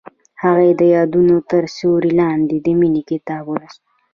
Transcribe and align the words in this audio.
هغې 0.43 0.71
د 0.79 0.81
یادونه 0.95 1.35
تر 1.51 1.63
سیوري 1.75 2.11
لاندې 2.21 2.57
د 2.65 2.67
مینې 2.79 3.01
کتاب 3.09 3.43
ولوست. 3.47 3.81